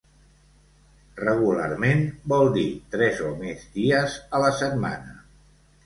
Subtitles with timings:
[1.23, 2.01] "Regularment"
[2.35, 2.65] vol dir
[2.97, 5.19] tres o més dies a la setmana.